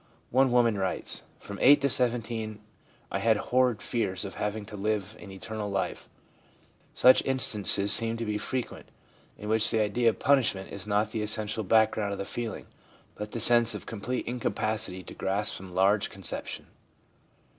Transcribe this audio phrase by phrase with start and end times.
[0.31, 2.59] One woman writes:* From 8 to 17
[3.11, 6.09] I had horrid fears of having to live an eternal life/
[6.95, 8.87] Such instances seem to be frequent,
[9.37, 12.65] in which the idea of punishment is not the essential background of the feeling,
[13.13, 16.65] but the sense of complete incapacity to grasp some large conception.